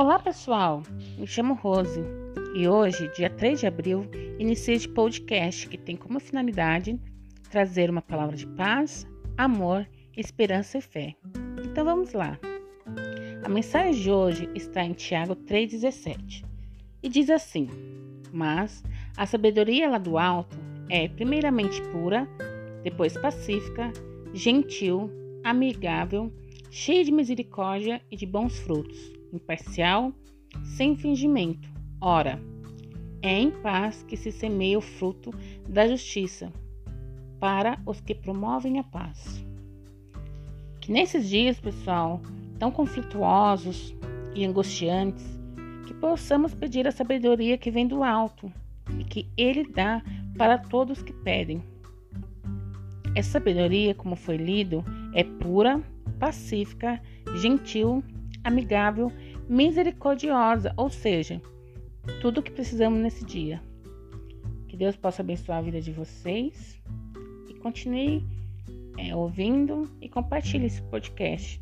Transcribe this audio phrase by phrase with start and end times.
[0.00, 0.82] Olá pessoal,
[1.18, 2.00] me chamo Rose
[2.54, 6.98] e hoje, dia 3 de abril, iniciei este podcast que tem como finalidade
[7.50, 9.06] trazer uma palavra de paz,
[9.36, 11.14] amor, esperança e fé.
[11.62, 12.38] Então vamos lá.
[13.44, 16.46] A mensagem de hoje está em Tiago 3,17
[17.02, 17.68] e diz assim:
[18.32, 18.82] Mas
[19.18, 20.56] a sabedoria lá do alto
[20.88, 22.26] é primeiramente pura,
[22.82, 23.92] depois pacífica,
[24.32, 25.10] gentil,
[25.44, 26.32] amigável,
[26.70, 30.12] cheia de misericórdia e de bons frutos imparcial,
[30.64, 31.68] sem fingimento.
[32.00, 32.40] Ora,
[33.22, 35.30] é em paz que se semeia o fruto
[35.68, 36.52] da justiça
[37.38, 39.44] para os que promovem a paz.
[40.80, 42.20] Que nesses dias, pessoal,
[42.58, 43.94] tão conflituosos
[44.34, 45.24] e angustiantes,
[45.86, 48.52] que possamos pedir a sabedoria que vem do alto
[48.98, 50.02] e que Ele dá
[50.36, 51.62] para todos que pedem.
[53.14, 55.82] Essa sabedoria, como foi lido, é pura,
[56.18, 57.00] pacífica,
[57.40, 58.04] gentil,
[58.44, 59.10] amigável,
[59.50, 61.42] misericordiosa, ou seja,
[62.20, 63.60] tudo o que precisamos nesse dia.
[64.68, 66.80] Que Deus possa abençoar a vida de vocês
[67.48, 68.24] e continue
[68.96, 71.60] é, ouvindo e compartilhe esse podcast.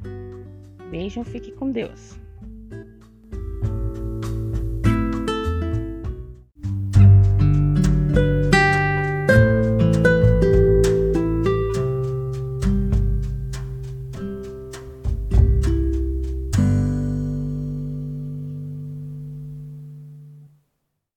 [0.91, 2.21] Beijo, fique com Deus.